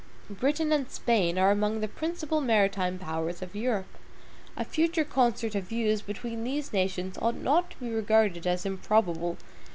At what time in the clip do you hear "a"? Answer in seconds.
4.57-4.65